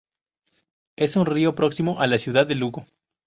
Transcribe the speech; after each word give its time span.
Es 0.95 1.15
un 1.15 1.27
río 1.27 1.53
próximo 1.53 1.99
a 1.99 2.07
la 2.07 2.17
ciudad 2.17 2.47
de 2.47 2.55
Lugo. 2.55 2.87